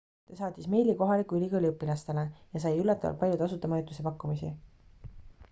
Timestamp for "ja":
2.57-2.63